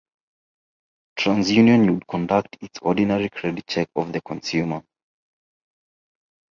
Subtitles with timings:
[1.15, 4.81] TransUnion would conduct its ordinary credit check of the consumer.